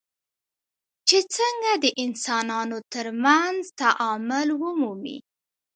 چې 1.07 1.17
څنګه 1.35 1.71
د 1.83 1.85
انسانانو 2.03 2.77
ترمنځ 2.93 3.59
تعامل 3.81 4.47
ومومي. 4.61 5.17